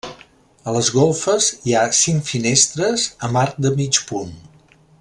A 0.69 0.71
les 0.75 0.87
golfes 0.95 1.49
hi 1.71 1.75
ha 1.75 1.83
cinc 1.99 2.25
finestres 2.31 3.05
amb 3.29 3.41
arc 3.43 3.61
de 3.67 3.73
mig 3.83 4.01
punt. 4.13 4.35